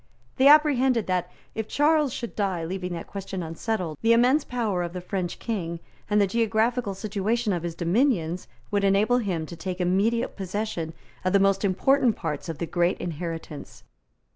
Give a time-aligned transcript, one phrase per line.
[0.37, 4.93] They apprehended that, if Charles should die leaving that question unsettled, the immense power of
[4.93, 9.79] the French King and the geographical situation of his dominions would enable him to take
[9.79, 10.93] immediate possession
[11.23, 13.83] of the most important parts of the great inheritance.